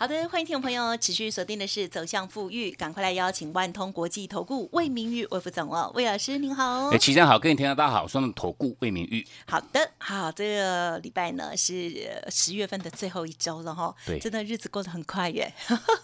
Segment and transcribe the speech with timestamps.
[0.00, 6.88] 好的，欢迎听众朋友持续锁定的是走向富裕，赶快来邀请万通国际投顾魏明玉魏副总哦，魏老师您好。
[6.88, 9.22] 哎，齐正好，各位听众大家好，我是投顾魏明玉。
[9.46, 15.52] 好的，好，这个礼拜呢是十月份的最后一周了哈，对，真的日子过得很快耶。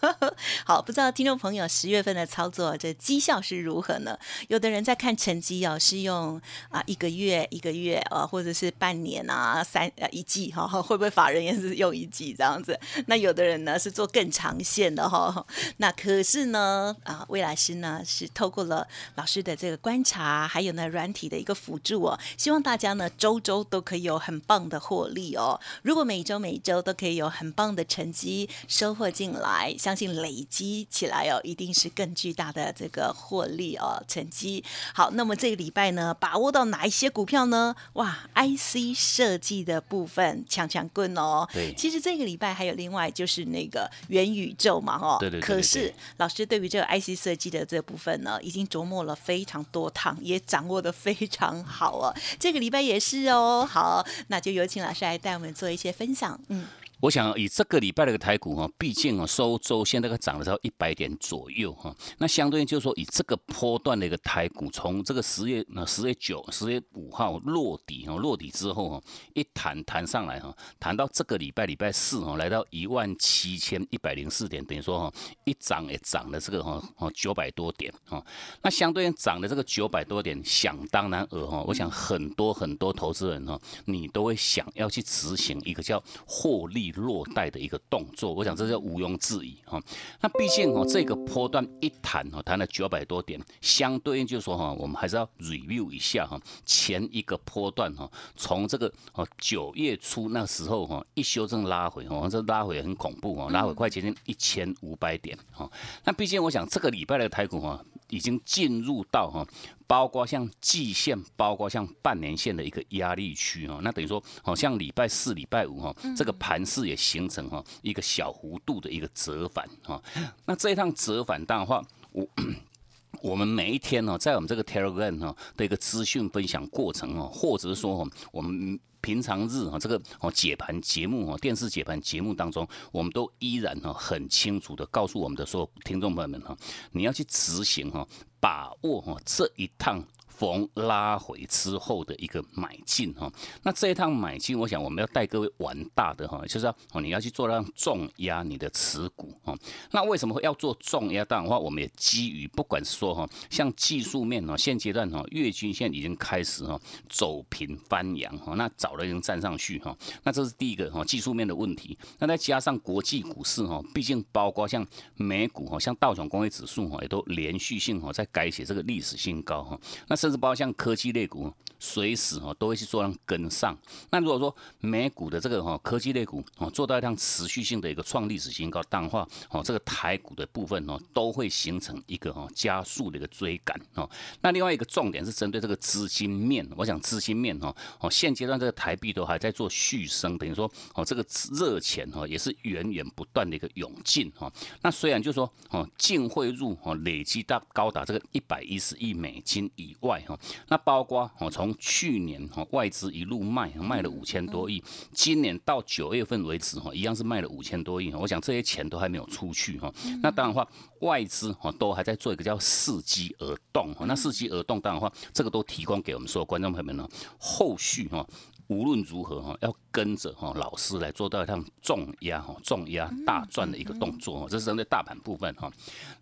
[0.67, 4.19] 好，不知道听众朋友十月份的操作这绩效是如何呢？
[4.48, 12.78] 有的人在看成绩哦，是用啊一个月一个月啊，或者是半年啊三呃一季哈， 会不会法人也是用一季这样子？
[13.06, 13.78] 那有的人呢？
[13.87, 15.47] 是做更长线的哈，
[15.79, 25.61] 那可是呢啊，未来师呢是透过了老师的这个观察，还有呢软体的一个辅助哦，希望大家呢周周都可以有很棒的获利哦。
[25.83, 34.65] 如果每周每周都可以有很棒的成绩收获进来，相信累积起来哦，一定是更巨大的这个获利哦成绩。
[34.93, 37.77] 好，那么这个礼拜呢，把握到哪一些股票呢？
[37.93, 41.48] 哇，IC 设计的部分强强棍哦。
[41.53, 43.75] 对，其实这个礼拜还有另外就是那个。
[44.08, 45.41] 元宇宙嘛，哈，对对。
[45.41, 52.14] 可是老师对于这个 IC 设计的这部分呢，已经琢磨了非常多趟，也掌握的非常好哦。
[52.38, 53.66] 这个礼拜也是哦。
[53.69, 56.38] 好，那就有请老师来带我们做一些分享。
[56.48, 56.66] 嗯。
[57.00, 69.03] 我想以这个礼拜的一个台股哈，毕竟啊收周现在个涨了到一百点左右哈，那相对应就是说以这个波段的一个台股，从这个十月那十月九、十月五号落底哈，落底之后哈，
[69.34, 75.12] 一弹弹上来哈，弹到这个礼拜礼拜四哈，来到一万七千一百零四点，等于说哈
[75.44, 78.25] 一涨也涨了这个哈哦九百多点哈，
[78.62, 86.85] 那相对应涨的这个九百多点，想当然尔哈，我想很多很多投资人哈，你都会想要去执行一个叫获利。
[86.92, 89.80] 落袋的一个动作，我想这是毋庸置疑哈。
[90.20, 105.70] 那毕竟哈，这个波段一弹哈，弹了九百多点，相对应就是说哈，我们还是要 review 一下哈，前一个波段哈，从这个哦九月初那时候哈，一修正拉回哈，这拉回很恐怖哦，拉回快接近一千五百点哈。
[106.04, 109.47] 那毕竟我想这个礼拜的台股哈，已经进入到哈。
[109.89, 120.03] 包括像季线，包括像半年线的一个压力区哈，那等于说，好像礼拜四、礼拜五哈，这个盘势也形成哈一个小幅度的一个折返哈。
[120.45, 121.81] 那这一趟折返的话，
[122.11, 122.27] 我
[123.22, 136.56] 我们每一天呢，在我们这个 Telegram 哈的一个资讯分享过程哦，或者说我们平常日哈这个哦解盘节目哦电视解盘节目当中，我们都依然哈很清楚的告诉我们的所有听众朋友们哈，
[136.91, 138.05] 你要去执行哈。
[138.41, 140.05] 把握哈这一趟。
[140.38, 143.32] 逢拉回之后的一个买进哈，
[143.62, 149.56] 那这一趟买进，我想我们要带各位玩大的哈，就是要哦你要去做让重压你的持股哈。
[149.92, 151.24] 那为什么会要做重压？
[151.24, 161.97] 当然话，我们也基于不管是说哈，像技术面哈，现阶段哈月均线已经开始哈走平翻阳哈，那早了已经站上去哈，那这是第一个哈技术面的问题。
[162.18, 170.25] 那再加上国际股市哈，毕竟包括像美股哈，像道琼工业指数哈，也都连续性哈在改写这个历史新高哈，那是。
[170.26, 173.78] 甚至包括像科技类股，随时哈都会去做让跟上。
[174.10, 184.10] 那如果说美股的这个哈科技类股哦做到一趟持续性的一个创历史新高，淡化哦这个台股的部分哦都会形成一个哈加速的一个追赶哦。
[184.41, 194.53] 那另外一个重点是针对这个资金面，我想资金面哈哦现阶段这个台币都还在做续升，等于说哦这个热钱哈也是源源不断的一个涌进哈。
[194.82, 200.16] 那虽然就说哦净汇入哦累积到高达这个一百一十亿美金以外。
[200.22, 200.38] 哈，
[200.69, 204.82] 那包括哦，从去年哈外资一路卖，卖了五千多亿，
[205.12, 208.12] 今年到九月份为止哈，一样是卖了五千多亿。
[208.12, 209.93] 我想这些钱都还没有出去哈。
[210.22, 210.66] 那当然话，
[211.00, 214.04] 外资哈都还在做一个叫伺机而动哈。
[214.06, 217.09] 那伺机而动，当然话，这个都提供给我们所有观众朋友们呢。
[217.39, 218.27] 后续哈。
[218.68, 225.71] 无论如何哈，要跟着哈老师来做到一趟重压哈重压大赚的一个动作哈，这是针对大盘部分哈。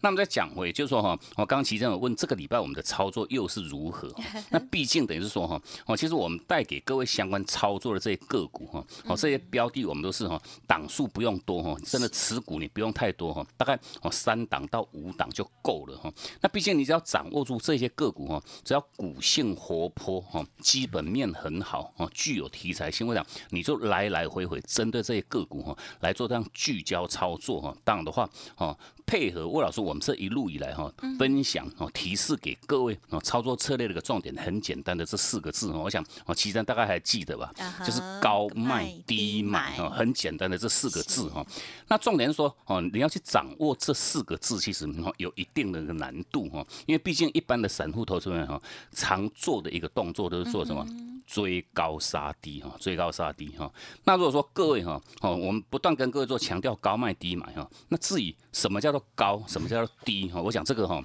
[0.00, 4.14] 那么再讲回，就是说哈，我刚刚其实有问这个礼拜我们的操作又是如何？
[4.50, 16.12] 那毕竟等于是说哈，哦，其实我们带给各位相关操作的这些个股哈，哦，这些标的我们都是哈档数不用多哈，真的持股你不用太多哈，大概哦三档到五档就够了哈。
[16.40, 27.72] 那毕竟你只要掌握住这些个股哈，只要股性活泼哈，基本面很好哈，具具有题材性，我想你就来来回回针对这些个股哈来做这样聚焦操作哈。
[27.84, 28.76] 当然的话哦，
[29.06, 37.52] 配合魏老师我们这一路以来哈分享哦提示给各位哦操作策略的一个重点很简单的这四个字哦，我想哦其实大概还记得吧，
[37.86, 41.46] 就是高卖低买哦，很简单的这四个字哈。
[41.86, 48.60] 那重点是说哦你要去掌握这四个字，其实有一定的一个难度哈，因为毕竟一般的散户投资人哈
[48.90, 50.84] 常做的一个动作都是做什么？
[51.26, 53.72] 追高杀低哈，追高杀低哈。
[54.04, 61.02] 那如果说各位哈，哦，我们不断跟各位做强调高卖低买哈，那至于什么叫做高，什么叫做低哈，我想这个哈。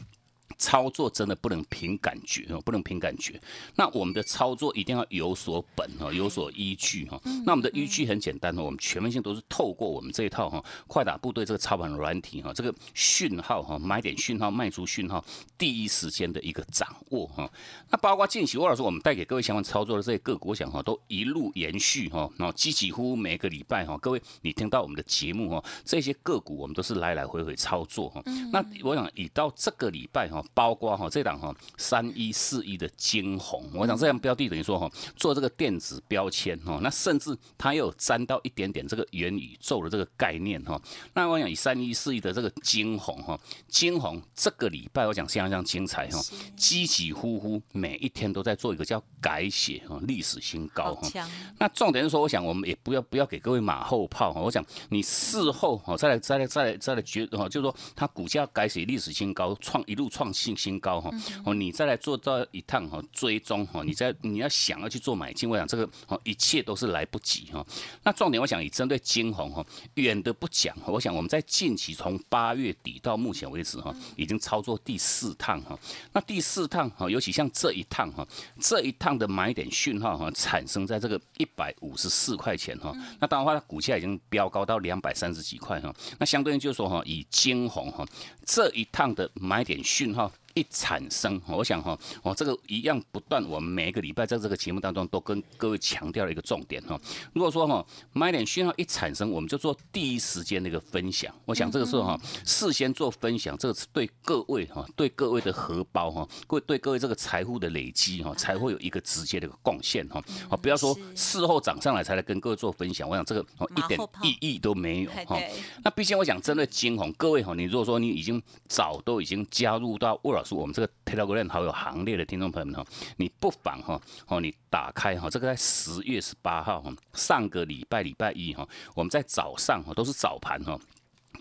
[0.58, 3.40] 操作真的不能凭感觉哦，不能凭感觉。
[3.76, 7.20] 那我们的操作一定要有所本哦，有所依据哈。
[7.46, 15.24] 那我们的依据很简单哦，我们全面性都是透过我们这一套哈，快打部队这个操盘软体哈，这个讯号哈，买点讯号，卖出讯号，
[15.58, 17.50] 第一时间的一个掌握哈。
[17.90, 28.22] 那包括近期或者说我们带给各位相关操作的这些个股，我想哈，都一路延续哈，然后几几乎每个礼拜哈，各位你听到我们的节目哈，这些个股我们都是来来回回操作哈。
[28.52, 30.39] 那我想以到这个礼拜哈。
[30.54, 40.82] 包括哈这档哈三一四一的金红，我想这样标的等于说哈做这个电子标签哈，那甚至它又有沾到一点点这个元宇宙的这个概念哈。
[41.14, 46.20] 那我想以三一四一的这个金红哈，金红这个礼拜我讲相当精彩哈，
[46.56, 51.28] 几几呼呼每一天都在做一个叫改写哈历史新高哈。
[51.58, 60.60] 那重点是说，我想我们也不要不要给各位马后炮哈，我想你事后哈再来再来再来再来决哈，就是说它股价改写历史新高，创一路创新。
[60.60, 61.10] 新高哈
[61.46, 67.66] 哦，你再来做到一趟哈追踪哈，你在你要想要去做买进，我想这个哦一切都是来不及哈。
[68.04, 75.80] 那重点我想以针对金红哈，远的不讲，我想我们在近期从八月底到目前为止哈，已经操作第四趟哈。
[76.12, 78.28] 那第四趟哈，尤其像这一趟哈，
[78.60, 82.94] 这一趟的买点讯号哈，产生在这个一百五十四块钱哈。
[83.22, 85.96] 那当然话，它股价已经飙高到两百三十几块哈。
[86.18, 88.06] 那相对应就是说哈，以金红哈
[88.46, 90.19] 这一趟的买点讯号。
[90.20, 90.38] Huff.
[90.54, 97.00] 一产生，我想哈，哦，这个一样不断，我们每一个礼拜在这个节目当中都跟各位强调了一个重点哈。
[97.34, 101.34] 如果说哈买点讯号一产生，我们就做第一时间的一个分享。
[101.46, 110.22] 我想这个时候哈，事先做分享，这个是对各位哈，对各位的荷包哈，各对各位这个财富的累积哈，才会有一个直接的一个贡献哈。
[110.50, 115.40] 哦，不要说事后涨上来才来跟各位做分享，我想这个哦一点意义都没有哈。
[115.84, 120.56] 那毕竟我想针对金红各位哈，你如果说你已经早都已经加入到沃老师。
[120.56, 122.86] 我们这个 Telegram 好友行列的听众朋友们哈，
[123.18, 130.80] 你不妨哈哦，你打开哈，这个在十月十八号哈，上个礼拜礼拜一哈，我们在早上哈都是早盘哈，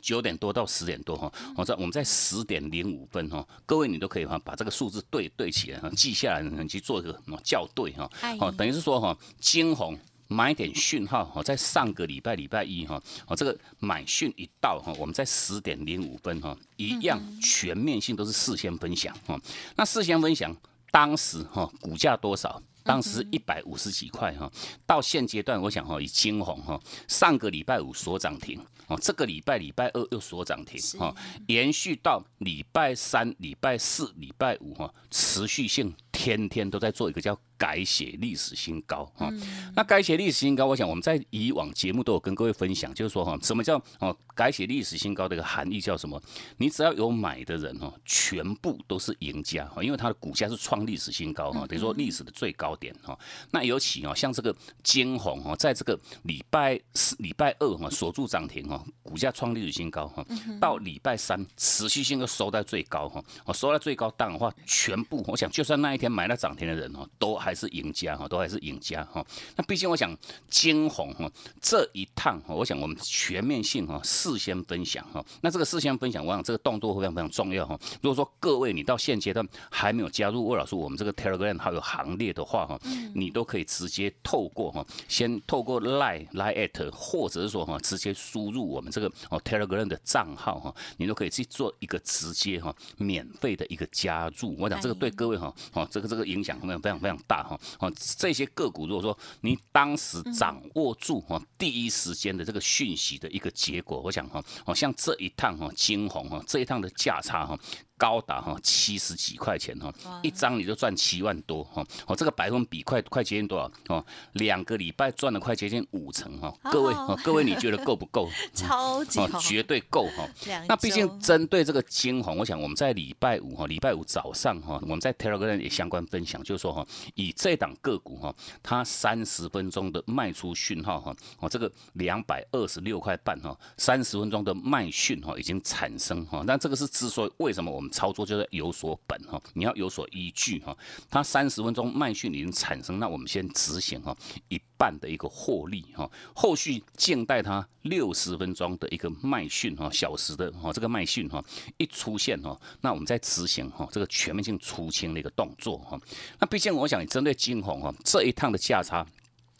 [0.02, 8.10] 九点多到十点多哈，我在我们在十点零五分哈，各位你都可以哈把这个数字对对起来哈，记下来你去做一个校对哈，
[8.40, 9.98] 哦等于是说哈金红。
[10.28, 19.40] 买点讯号哈，在上个礼拜礼拜一哈，哦这个买讯一到哈，我们在十点零五分哈，一样全面性都是事先分享哈。
[19.76, 20.54] 那事先分享
[20.90, 22.62] 当时哈，股价多少？
[22.84, 24.50] 当时一百五十几块哈。
[24.86, 31.14] 到现阶段，我想哈，以金红哈，上个礼拜五所涨停哦，这个礼拜礼拜二又所涨停哈，
[31.48, 37.38] 延续到礼拜三、礼拜四、礼拜五哈，持续性天天都在做一个叫。
[37.58, 39.28] 改写历史新高哈，
[39.74, 46.22] 那改写历史新高，我想我们在以往节目都有跟各位分享，就是说哈，什么叫哦改写历史新高的一个含义叫什么？
[46.58, 53.18] 你只要有买的人哦，全部都是赢家哈，因为它的股价是创历史新高哈，等于说历史的最高点哈。
[53.50, 54.54] 那尤其哦，像这个
[54.84, 60.24] 金红哦，在这个礼拜四、礼拜二哈锁住涨停哈，股价创历史新高哈，
[60.60, 67.48] 到礼拜三持续性的收在最高哈，哦收在最高档的话，全部我想就算那一天买了涨停的人哦，都还。
[67.48, 69.24] 还是赢家哈，都还是赢家哈。
[69.56, 70.14] 那毕竟我想
[70.50, 75.24] 金红哈这一趟哈，我想我们全面性哈事先分享哈。
[75.40, 77.74] 那这个事先分享，我想这个动作非常非常重要哈。
[78.02, 82.78] 如果说各位你到现阶段还没有加入魏老师我们这个 Telegram 好友行列的话哈，
[83.14, 94.54] 你都可以直接透过哈，先透过 Line Line at，或者是说哈直接输入我们这个哦 Telegram 的账号哈，你都可以去做一个直接哈免费的一个加入。
[94.58, 97.42] 我想这个对各位哈哦这个这个影响非常非常非常大。
[97.42, 107.58] 哈哦，这些个股如果说你当时掌握住哈第一时间的这个讯息的一个结果，我想哈哦像这一趟哈金红哈这一趟的价差哈
[107.98, 114.02] 高达哈七十几块钱哈，一张你就赚七万多哈，哦，这个百分比快快接近多少哦？
[114.34, 118.30] 两个礼拜赚了快接近五成哈，各位各位你觉得够不够？
[118.54, 120.26] 超级哦，绝对够哈。
[120.68, 126.86] 那毕竟针对这个金红，我想我们在礼拜五哈，礼拜五早上哈，我们在 Telegram 也相关分享，就是说哈，
[127.16, 140.76] 以这档个股哈，它三十分钟的卖出讯号哈，哦，这个两百二十六块半哈，三十分钟的卖讯哈已经产生哈，那这个是之所以为什么我们操作就是有所本哈，你要有所依据哈，
[141.10, 144.16] 它三十分钟卖讯已经产生，那我们先执行哈，
[144.48, 151.42] 一半的一个获利哈，后续静待它六十分钟的一个卖讯哈，小时的哈这个卖讯哈
[151.76, 156.00] 一出现哈，那我们再执行哈这个全面性出清的一个动作哈，
[156.38, 159.06] 那毕竟我想针对金红哈这一趟的价差。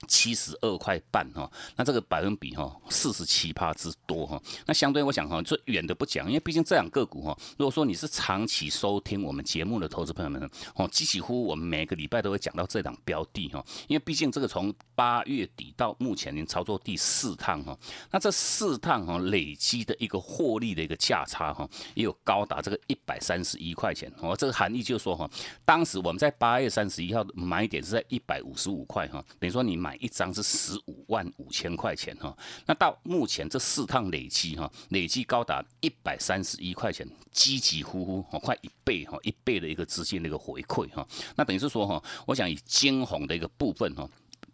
[0.07, 17.77] 七十二块半哈，那这个百分比哈四十七趴之多哈，那相对我想哈，这远的不讲，因为毕竟这两个股哈，如果说你是长期收听我们节目的投资朋友们哦，几乎我们每个礼拜都会讲到这档标的哈，因为毕竟这个从八月底到目前已经操作第四趟哈，
[18.13, 25.29] 那这四趟哈累积的一个获利的一个价差哈，也有高达这个一百三十一块钱哦，这个含义就是说哈，
[25.65, 29.88] 当时我们在八月三十一号买点是在一百五十五块哈，等于说你买。
[29.89, 44.07] 买一张是十五万五千块钱哈，那到目前这四趟累计哈，累计高达一百三十一块钱，积极呼呼哦，快一倍哈，一倍的一个资金的一个回馈哈，那等于是说哈，我想以金红的一个部分哈。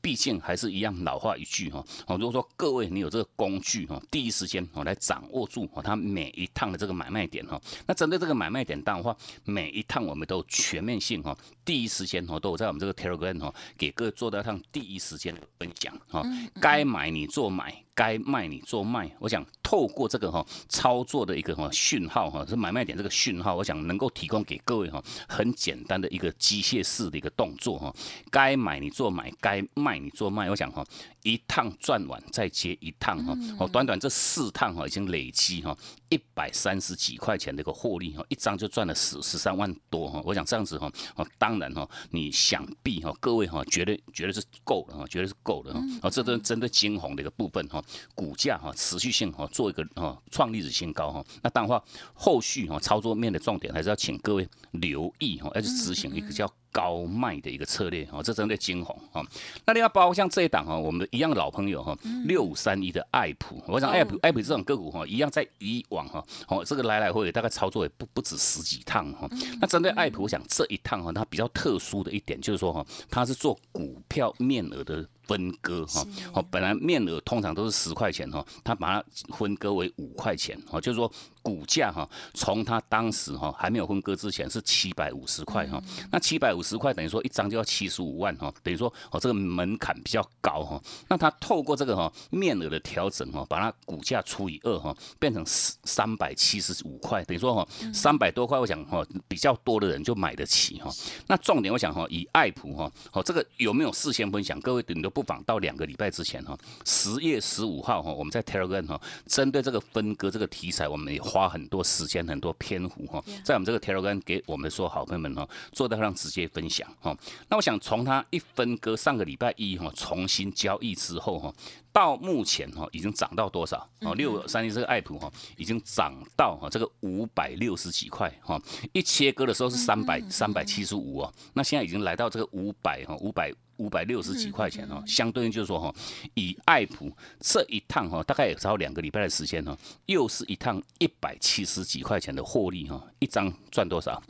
[0.04, 11.34] 毕竟还是一样老话一句哈，哦，如果说各位你有这个工具哈，第一时间哦来掌握住哦，它每一趟的这个买卖点哈，那针对这个买卖点的话，每一趟我们都全面性哈，
[11.64, 16.22] 第一时间哦都有在我们这个 Telegram 哈，给各位做到一趟第一时间的分享哈，
[16.60, 17.83] 该买你做买。
[17.94, 27.94] 该卖你做卖，我想透过这个哈操作的一个哈讯号哈，是买卖点这个讯号，我想能够提供给各位哈很简单的一个机械式的一个动作哈。
[28.30, 30.84] 该买你做买，该卖你做卖，我想哈
[31.24, 33.34] 一趟赚完再接一趟哈。
[33.58, 35.76] 哦，短短这四趟哈已经累积哈
[36.10, 40.22] 一百三十几块钱的一个获利哈，一张就赚了十十三万多哈。
[40.24, 45.80] 我想这样子哈哦，当然哈你想必哈各位哈绝对绝对是够了哈，绝对是够了哈。
[46.02, 47.82] 哦，这都针对金红的一个部分哈。
[48.14, 59.24] 股价哈持续性哈做一个哈创历史新高哈，那当然话后续哈操作面的重点还是要请各位留意哈，要去执行一个叫高卖的一个策略哈，这针对金红哈。
[59.64, 69.28] 那另外包括像这一档哈，我们一样老朋友哈，六五三一的爱普，我想爱普爱普这种个股哈，一样在以往哈，哦这个来来回回大概操作也不不止十几趟哈。
[69.60, 75.08] 那针对爱普，我想这一趟哈，它比较特殊的一点就是说哈，它是做股票面额的。
[75.26, 79.04] 分割哈，哦，本来面额通常都是十块钱哈，它把它
[79.34, 81.10] 分割为五块钱哈，就是说
[81.44, 100.90] 股价哈，从它当时哈还没有分割之前是七百五十块哈，那七百五十块等于说一张就要七十五万哈，等于说哦这个门槛比较高哈，那它透过这个哈面额的调整哈，把它股价除以二哈，变成三三百七十五块，等于说哈三百多块，我想哈比较多的人就买得起哈，
[101.28, 104.60] 那重点我想哈以爱普哈，哦这个有没有事先分享？
[104.60, 105.14] 各位顶多。
[105.14, 117.12] 不妨到两个礼拜之前哈，十月十五号哈，我们在 Telegram 哈，针对这个分割这个题材，我们也花很多时间、很多篇幅哈，在我们这个 Telegram 给我们说好朋友们哈，做到让直接分享哈。
[117.48, 121.52] 那我想从他一分割上个礼拜一哈，重新交易之后哈。
[121.94, 123.88] 到目前哈，已经涨到多少？
[124.00, 128.60] 哦，六三一这个爱普哈，已经涨到哈这个五百六十几块哈。
[128.92, 135.00] 一切割的时候是三百三百七十五哦，那现在已经来到这个五百哈五百五百六十几块钱哦。
[135.06, 135.94] 相对应就是说哈，
[136.34, 144.20] 以爱普这一趟哈，大概也只要两个礼拜的时间哈，又是一趟一百七十几块钱的获利哈，一张赚多少？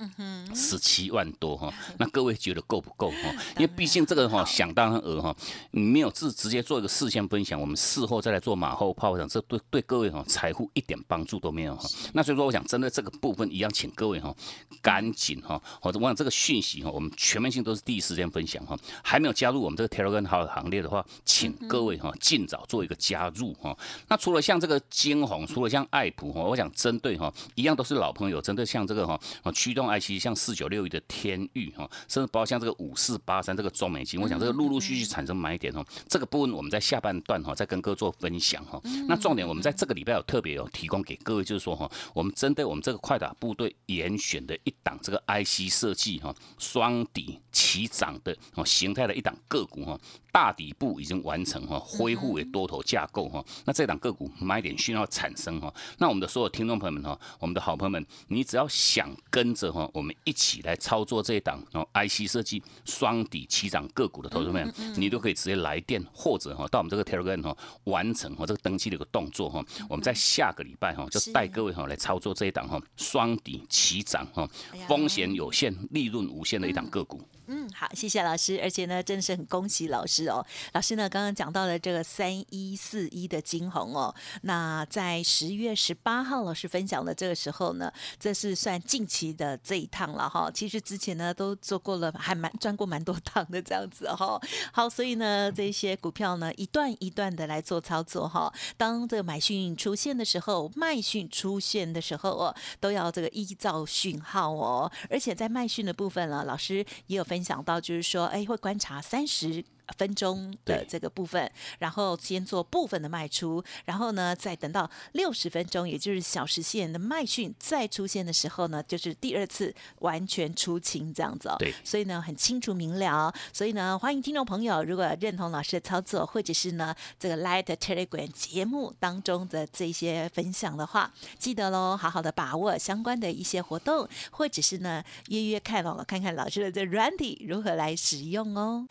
[0.54, 1.72] 十七万多哈。
[1.98, 3.30] 那各位觉得够不够 哈？
[3.56, 5.34] 因为毕竟这个哈，想当然额哈，
[5.70, 7.53] 你没有是直接做一个事先分享。
[7.58, 11.88] 我们事后再来做马后炮，我想这对对各位哈财富一点帮助都没有哈。
[12.12, 14.34] 那所以说，我想针对这个部分一样，请各位哈
[14.82, 18.76] 赶紧哈，或者我想这个讯息哈，我们全面性都是第一时间分享哈。
[19.02, 23.76] 还没有加入我们这个 Telegram 号行列的话，请各位哈尽早做一个加入哈。
[24.08, 29.20] 那除了像这个金红，除了像爱普哈，我想针对哈一样都是老朋友，针对像这个哈
[29.52, 35.84] 驱动 IC 像四九六一的天域哈，甚至包括像这个五四八三这个中美金，我想这个陆陆续续产生买点哦。
[36.08, 37.43] 这个部分我们在下半段。
[37.44, 38.80] 哈，再跟各位做分享哈。
[39.06, 49.98] 那重点我们在这个礼拜有特别有提供给各位，就是说哈，我们针对我们这个快打部队严选的一档这个 IC 设计哈，双底齐涨的哦形态的一档个股哈。
[50.32, 53.44] 大底部已经完成哈，恢复为多头架构哈。
[53.64, 69.64] 那这档个股买点讯号产生哈，那我们的所有听众朋友们哈，我们的好朋友们，你只要想跟着哈，我们一起来操作这一档哦，IC 设计双底齐涨个股的投资们，你都可以直接来电或者哈到我们这个 Telegram 哈完成哈这个登记的一个动作哈。
[69.88, 74.48] 我们在下个礼拜哈就带各位哈来操作这一档哈双底齐涨哈，
[74.88, 77.20] 风险有限、利润无限的一档个股。
[77.43, 80.44] 嗯，嗯好，谢谢老师，而且呢，真的是很恭喜老师哦。
[80.72, 90.50] 老师呢，刚刚讲到了这个三一四一的金红哦，那在十月十八号老师分享的这个时候呢，这是算近期的这一趟了哈。
[90.50, 94.40] 其实之前呢都做过了，还蛮赚过蛮多趟的这样子哈。
[94.72, 98.50] 好，所以呢，这些股票呢一段一段的来做操作哈。
[98.78, 104.90] 当这个买讯出现的时候，卖讯出现的时候哦，都要这个依照讯号哦。
[105.10, 106.76] 而且在卖讯的部分呢，老师
[107.08, 107.33] 也有分。
[107.34, 109.64] 分享到就是说，哎，会观察三十。
[109.98, 121.56] 分钟的这个部分，然后先做部分的卖出，然后呢，再等到六十分钟，也就是小时线的卖讯再出现的时候呢，就是第二次完全出清这样子哦。
[121.58, 138.86] 对，所以呢很清楚明了，所以呢欢迎听众朋友，如果认同老师的操作，或者是呢这个 Light Telegram 节目当中的这些分享的话，记得喽，好好的把握相关的一些活动，或者是呢约约看哦，看看老师的这软体如何来使用哦。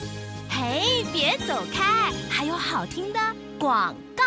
[0.74, 0.82] 哎，
[1.14, 3.20] 别走开，还有好听的
[3.60, 4.24] 广告。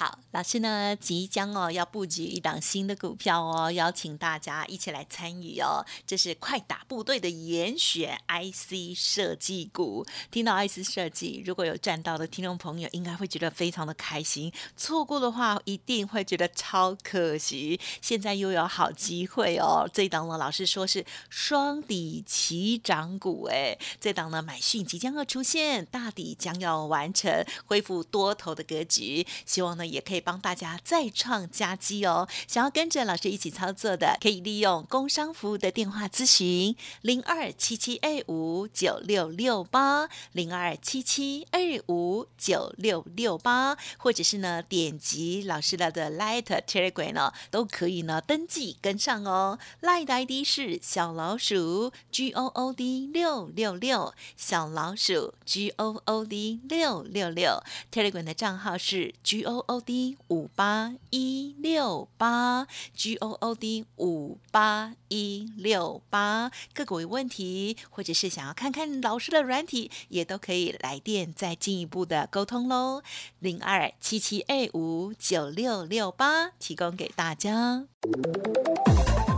[0.00, 5.84] 好，老师呢即将哦要布局一档新的股票哦，邀请大家一起来参与哦。
[6.06, 10.06] 这是快打部队的严选 IC 设计股。
[10.30, 14.50] 听到 IC 设计，如果有赚到的听众朋友，应该会觉得非常的开心。
[14.74, 17.78] 错过的话，一定会觉得超可惜。
[18.00, 19.86] 现在又有好机会哦！
[19.92, 29.26] 这档呢，老师说是双底齐涨股，哎，这档呢买讯即将要出现，大底将要完成，恢复多头的格局。
[29.44, 29.89] 希望呢。
[29.90, 32.28] 也可以帮大家再创佳绩哦！
[32.48, 49.58] 想要跟着老师一起操作的，可以利用工商服务的电话咨询零二七七二五九六六八零二七七二五九六六八，或者是呢点击老师的的 Light Telegram 呢，都可以呢登记跟上哦。
[49.82, 59.60] Light ID 是小老鼠 G O O D 六六六，小老鼠 G O O D 六六六，Telegram 的账号是 G O。
[59.66, 59.80] O O。
[59.80, 73.02] D 五八一六八 G O O D 五八一六八，个股有问题，或者是想要看看老师的软体，也都可以来电再进一步的沟通喽。
[73.38, 77.84] 零二七七二五九六六八，提供给大家。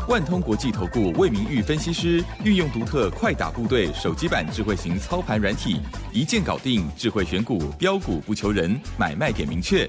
[0.09, 5.81] 万通国际投顾魏明玉分析师运用独特快打部队手机版智慧型操盘软体，
[6.13, 9.89] 一键搞定智慧选股标股不求人，买卖点明确。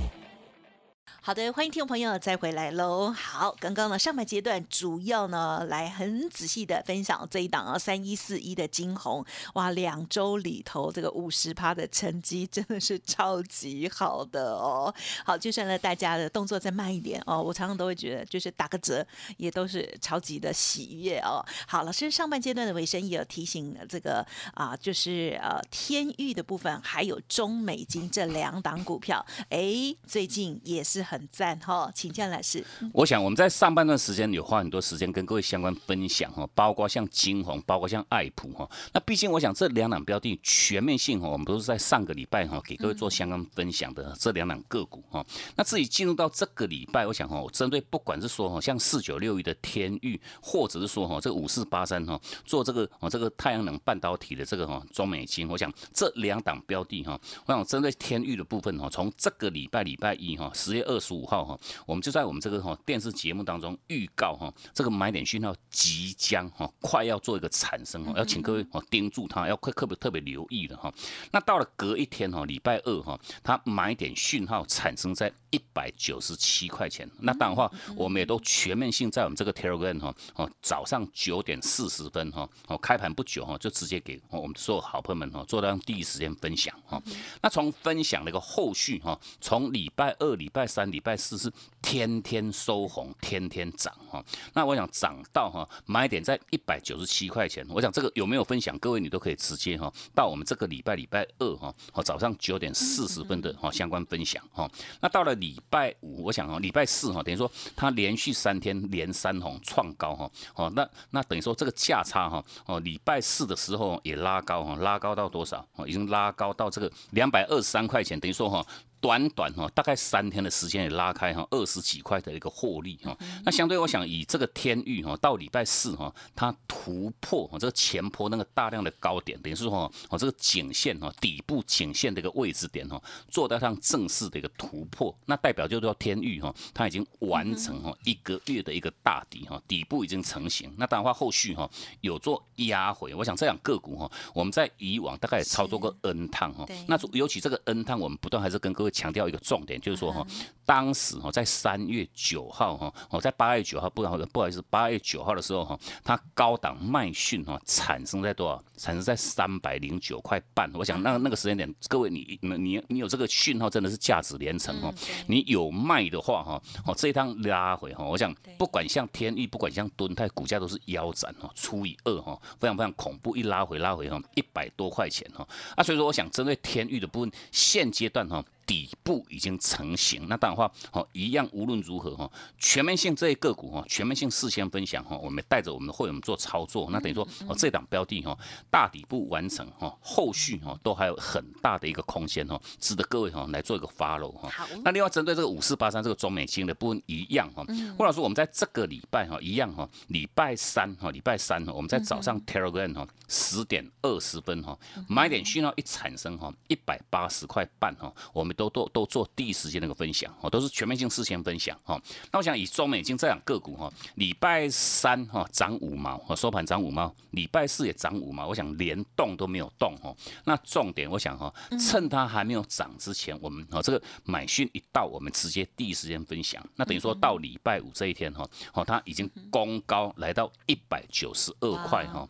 [1.23, 3.11] 好的，欢迎听众朋友再回来喽。
[3.11, 14.91] 好，刚刚呢上半阶段主要呢来很仔细的分享这一档啊三一四一的金红，哇，两周里头这个五十趴的成绩真的是超级好的哦。
[15.23, 19.05] 好，就算呢大家的动作再慢一点哦，我常常都会觉得就是打个折
[19.37, 21.45] 也都是超级的喜悦哦。
[21.67, 31.05] 好，老师上半阶段的尾声也有提醒这个啊，就是呃天域的部分还有中美金这两档股票，哎，最近也是。
[31.11, 32.63] 很赞哈，请教老师。
[32.93, 38.65] 我想我们在上半段时间有花很多时间跟各位相关分享哈，包括像金红，包括像爱普哈。
[38.93, 45.21] 那毕竟我想这两档标的全面性哈，我们都是在上个礼拜哈给各位做相关分享的这两档个股哈。
[45.57, 61.00] 那自己进入到这个礼拜，我想哈，针对不管是说哈像四九六一的天域，或者是说哈这五四八三哈做这个哦这个太阳能半导体的这个哈中美金，我想这两档标的哈，我想针对天域的部分哈，从这个礼拜礼拜一哈十月二。
[61.01, 70.93] 十五号哈，我们就在我们这个哈电视节目当中预告哈，这个买点讯号即将哈快要做一个产生哈，要请各位哦盯住它，要快特别特别留意了哈。
[71.31, 77.09] 那到了隔一天哈，礼拜二哈，它买点讯号产生在一百九十七块钱。
[77.19, 87.01] 那当然话，我们也都全面性在我们这个 Telegram 哈哦，早上九点四十分哈哦开盘不久哈，就直接给我们所有好朋友们哈做到第一时间分享哈。
[87.41, 91.51] 那从分享那个后续哈，从礼拜二、礼拜三、礼拜四是
[91.81, 94.23] 天天收红，天天涨哈。
[94.53, 98.77] 那我想涨到哈买点在一百九十七块钱，我想这个有没有分享？
[98.79, 104.69] 各位你都可以直接哈到我们这个礼拜礼拜二哈哦早上九点四十分的哈相关分享哈。
[104.99, 115.65] 那到了礼拜五，我想哈礼拜四哈等于说它连续三天连三红创高哈哦那那等于说这个价差哈哦礼拜四的时候也拉高哈拉高到多少？
[115.75, 118.65] 哦已经拉高到这个两百二十三块钱，等于说哈。
[119.01, 123.17] 短短哈，大概三天的时间也拉开哈二十几块的一个获利哈。
[123.43, 140.71] 那相对我想以这个天域哈，到礼拜四哈，它突破这个前坡那个大量的高点，等于是说哦这个颈线哈底部颈线的一个位置点哈，做到上正式的一个突破，那代表就是说天域哈，它已经完成哈一个月的一个大底哈，底部已经成型。
[140.77, 141.67] 那当然话后续哈
[142.01, 146.67] 有做压回，我想这两个股哈，我们在以往大概也操作过 N 趟哈。
[146.87, 148.90] 那尤其这个 N 趟，我们不断还是跟各位。
[148.91, 150.25] 强调一个重点，就是说哈，
[150.65, 158.63] 当时哈在三月九号哈，哦在八月九号，不好不好意思，八月九号的时候哈，它高档卖讯哈产生在多少？
[158.77, 160.71] 产生在三百零九块半。
[160.73, 164.91] 我想那那个时间点，各位你你你有这个讯号，真的是价值连城哦。
[165.27, 173.37] 你有卖的话哈，哦这一趟拉回哈，我想不管像天域，不管像敦泰，股价都是腰斩哈，除以二哈，非常非常恐怖。
[173.37, 175.47] 一拉回拉回哈，一百多块钱哈。
[175.75, 178.43] 啊，所以说我想针对天域的部分，现阶段哈。
[178.71, 188.37] 底部已经成型，那当然话，哦，一样无论如何哈，全面性这一个股哈，全面性事先分享哈，我们带着我们的会员做操作，那等于说哦，这档标的哈，
[188.69, 194.47] 大底部完成哈，后续哈都还有很大的一个空间哈，值得各位哈来做一个 follow 哈。
[194.47, 197.65] 好，那另外针对这个五四八三这个中美金的部分一样哈，
[197.97, 204.79] 或者说我们在这个礼拜哈一样哈，礼拜三哈，礼拜三哈，我们在早上 Telegram 哈十点二十分哈，
[205.09, 208.55] 买点讯号一产生哈，一百八十块半哈，我们。
[208.61, 212.01] 都都都做第一时间那个分享哦，都是全面性事先分享哦。
[212.31, 220.15] 那我想以中美金这两个股哈，礼拜三哈涨五毛，收盘涨五毛，礼拜四也涨五毛，我想连动都没有动哦。
[220.43, 226.63] 那重点我想哈，趁它还没有涨之前，我们哦这个买讯一到，我们直接第一时间分享。
[226.75, 232.25] 那等于说到礼拜五这一天哈，哦它已经攻高来到一百九十二块哈，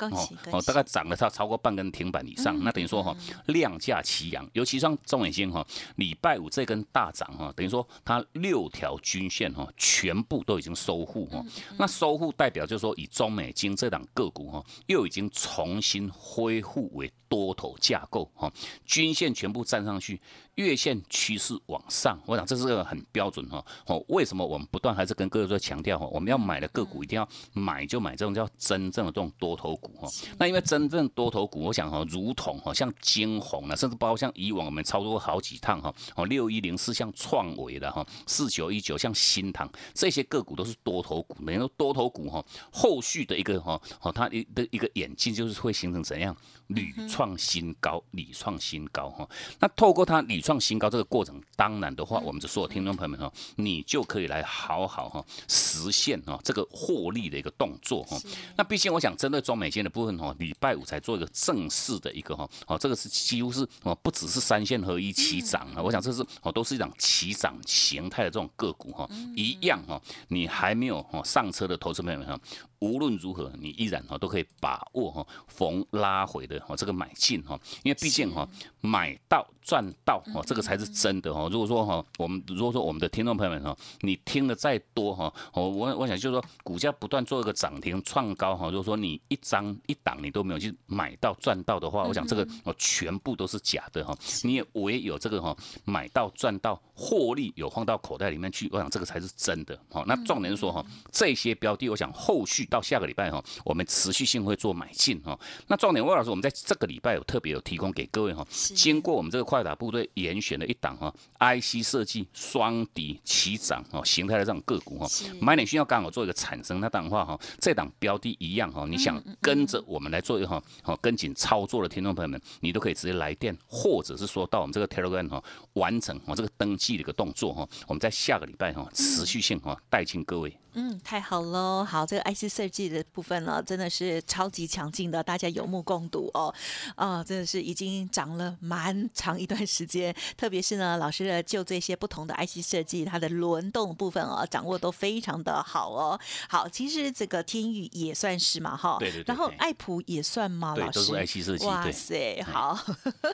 [0.52, 2.58] 哦大概涨了它超过半根停板以上。
[2.64, 3.16] 那等于说哈，
[3.48, 5.66] 量价齐扬，尤其像中美金哈，
[5.96, 11.44] 礼拜五这根大涨哈，等于说它六条均线哈，全部都已经收复哈。
[11.78, 18.52] 那收复代表就是说，以中美金这档个股哈，又已经重新恢复为多头架构哈，
[18.86, 20.22] 均线全部站上去。
[20.56, 23.64] 月线趋势往上，我想这是个很标准哈。
[23.88, 26.06] 哦，为什么我们不断还是跟各位说强调哈？
[26.08, 30.10] 我们要买的个股一定要买就买这种叫真正的这种多头股哈。
[30.38, 41.38] 那因为真正多头股，我想哈，如同哈像金红啊，甚至包括像以往我们操作过好几趟哈，哦六一零四像创维的哈，四九一九像新塘这些个股都是多头股。
[41.46, 46.36] 等于说多头股哈，后续的一个哈，哦它一的一个演进就是会形成怎样
[46.68, 49.28] 屡创新高，屡创新高哈。
[49.60, 58.18] 那透过它屡创新高这个过程，当然的话，我们的所有听众朋友们哈，你就可以来好好哈实现哈这个获利的一个动作哈。
[58.58, 72.40] 那毕竟我想针对中美金的部分哈，礼拜五才做一个正式的一个哈，哦这个是几乎是哦不只是三线合一齐涨啊，我想这是哦都是一档齐涨形态的这种个股哈，一样哈，你还没有哈上车的投资朋友们哈。
[72.82, 78.48] 无论如何，你依然哈都可以把握哈逢拉回的哈这个买进哈，因为毕竟哈
[78.82, 81.48] 买到赚到哈这个才是真的哈。
[81.52, 94.18] 如果说哈我们如果说我们的听众朋友们哈，你听的再多哈，我我我想就是说股价不断做一个涨停创高哈，如果说你一张一档你都没有去买到赚到的话，我想这个哦全部都是假的哈。
[94.42, 99.80] 你也唯有这个哈买到赚到获利有放到口袋里面去，我想这个才是真的。
[99.92, 102.68] 好，那重点是说哈这些标的，我想后续。
[102.72, 105.38] 到下个礼拜哈，我们持续性会做买进哈。
[105.68, 115.08] 那重点魏老师，我们在这个礼拜有特别有提供给各位哈，经过我们这个快打部队严选的一档哈，IC 设计双底齐涨哦形态的这种个股哈，
[115.42, 130.58] 买点需要刚好做一个产生，那当然话哈，这档标的一样哈，你想跟着我们来做一个哈，好跟紧操作的听众朋友们，你都可以直接来电，或者是说到我们这个 Telegram 哈，完成我这个登记的一个动作哈，我们在下个礼拜哈持续性哈带进各位。
[130.74, 131.84] 嗯，太好喽！
[131.84, 136.54] 好，这个 IC 设计的部分呢，真的是超级强劲的，大家有目共睹哦。
[136.96, 146.18] 啊，真的是已经涨了蛮长一段时间，特别是呢，老师的就这些不同的 IC 设计，它的轮动部分哦，掌握都非常的好哦。
[146.48, 149.26] 好，其实这个天宇也算是嘛，哈，对对对。
[149.28, 150.74] 然后爱普也算吗？
[150.78, 151.66] 老师都是 IC 设计。
[151.66, 152.80] 哇塞，好，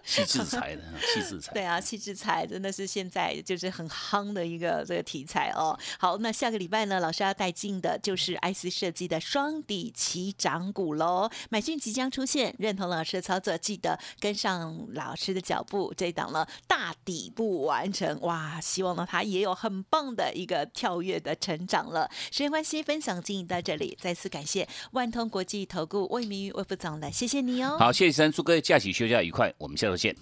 [0.03, 0.81] 气质才的，
[1.13, 1.53] 气质才。
[1.53, 5.77] 对啊，气质才真的是现在就是很夯的一个这个题材哦。
[5.99, 7.26] 好，那下个礼拜呢，老师。
[7.27, 18.59] 要带进的就是 IC 设计的双底齐涨股喽，买讯即将出现，认同老师的操作，记得跟上老师的脚步，这档了大底部完成，哇！
[18.61, 22.09] 希望呢它也有很棒的一个跳跃的成长了。
[22.31, 27.77] 时间关系，分享进行到这里，再次感谢万通国际投顾魏明玉魏副总的，谢谢你哦。
[27.77, 30.15] 好，谢谢三，祝各位假期休假愉快，我们下周见。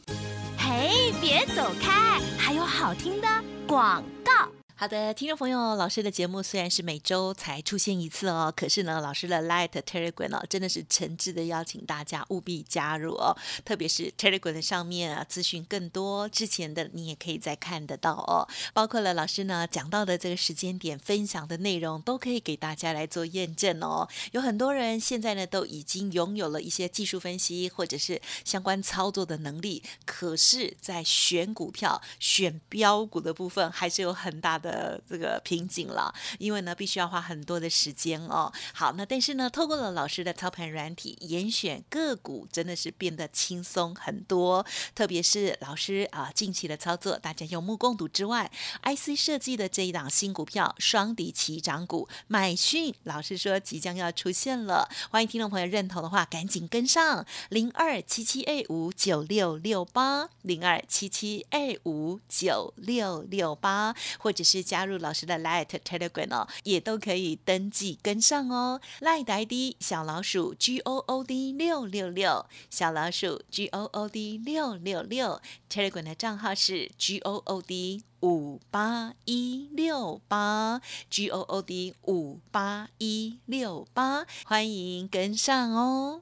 [0.57, 3.27] 嘿，别走开，还有好听的
[3.67, 4.64] 广告。
[4.77, 13.33] 好的，听众朋友，老师的节目虽然是每周才出现一次哦，可是呢，老师的 Light Telegram 哦，真的是诚挚的邀请大家务必加入哦。
[13.63, 18.45] 特别是 Telegram 上面啊，资讯更多，之前的你也可以再看得到哦。
[18.73, 24.05] 包括了老师呢讲到的这个时间点分享的内容，都可以给大家来做验证哦。
[24.33, 34.64] 有很多人现在呢都已经拥有了一些技术分析或者是相关操作的能力，可是，在选股票、选标股的部分，还是有很大的。
[34.65, 38.51] 的这个瓶颈了，因为呢，必须要花很多的时间哦。
[38.73, 44.65] 好，那但是呢，透过了老师的操盘软体，严选个股真的是变得轻松很多。
[44.95, 48.51] 特别是老师啊，近期的操作，大家有目共睹之外
[48.81, 64.54] ，IC 设计的这一档新股票双底齐涨股，买讯老师说即将要出现了，欢迎听众朋友认同的话，赶紧跟上零二七七 A 五九六六八零二七七 A 五九六六八，或者是。
[64.55, 68.79] 是加入老师的 Light Telegram 哦，也都可以登记跟上哦。
[69.01, 77.41] Light ID 小老鼠 G O O D 六六六，小老鼠 G O O D 六六六，Telegram 的账号是 G O
[77.45, 86.21] O D 五八一六八，G O O D 五八一六八，欢迎跟上哦。